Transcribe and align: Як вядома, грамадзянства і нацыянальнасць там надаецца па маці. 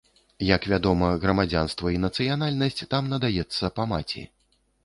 Як 0.55 0.63
вядома, 0.71 1.09
грамадзянства 1.25 1.93
і 1.97 2.01
нацыянальнасць 2.07 2.85
там 2.95 3.03
надаецца 3.15 3.73
па 3.77 3.83
маці. 3.93 4.27